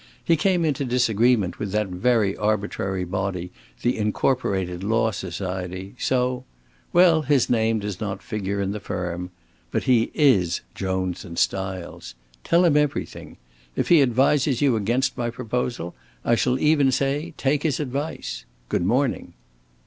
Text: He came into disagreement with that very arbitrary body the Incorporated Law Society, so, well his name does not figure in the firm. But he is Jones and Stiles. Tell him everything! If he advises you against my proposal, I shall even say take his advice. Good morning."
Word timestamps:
He 0.25 0.35
came 0.35 0.65
into 0.65 0.83
disagreement 0.83 1.59
with 1.59 1.71
that 1.73 1.85
very 1.89 2.35
arbitrary 2.35 3.03
body 3.05 3.51
the 3.83 3.95
Incorporated 3.99 4.83
Law 4.83 5.11
Society, 5.11 5.93
so, 5.99 6.43
well 6.91 7.21
his 7.21 7.51
name 7.51 7.77
does 7.77 8.01
not 8.01 8.23
figure 8.23 8.59
in 8.59 8.71
the 8.71 8.79
firm. 8.79 9.29
But 9.69 9.83
he 9.83 10.09
is 10.15 10.61
Jones 10.73 11.23
and 11.23 11.37
Stiles. 11.37 12.15
Tell 12.43 12.65
him 12.65 12.75
everything! 12.77 13.37
If 13.75 13.89
he 13.89 14.01
advises 14.01 14.59
you 14.59 14.75
against 14.75 15.19
my 15.19 15.29
proposal, 15.29 15.93
I 16.25 16.33
shall 16.33 16.57
even 16.57 16.91
say 16.91 17.35
take 17.37 17.61
his 17.61 17.79
advice. 17.79 18.45
Good 18.69 18.83
morning." 18.83 19.33